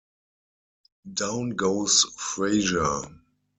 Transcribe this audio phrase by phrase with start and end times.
[1.13, 3.03] Down goes Frazier!